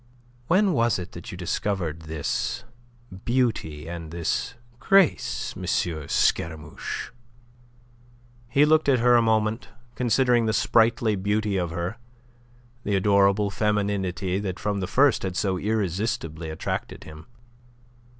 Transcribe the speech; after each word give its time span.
"When 0.47 0.73
was 0.73 0.97
it 0.97 1.11
that 1.11 1.31
you 1.31 1.37
discovered 1.37 2.01
this 2.07 2.63
beauty 3.23 3.87
and 3.87 4.09
this 4.09 4.55
grace, 4.79 5.53
M. 5.55 5.67
Scaramouche?" 6.07 7.11
He 8.49 8.65
looked 8.65 8.89
at 8.89 8.97
her 8.97 9.15
a 9.15 9.21
moment, 9.21 9.69
considering 9.93 10.47
the 10.47 10.53
sprightly 10.53 11.15
beauty 11.15 11.55
of 11.55 11.69
her, 11.69 11.97
the 12.83 12.95
adorable 12.95 13.51
femininity 13.51 14.39
that 14.39 14.57
from 14.59 14.79
the 14.79 14.87
first 14.87 15.21
had 15.21 15.37
so 15.37 15.59
irresistibly 15.59 16.49
attracted 16.49 17.03
him. 17.03 17.27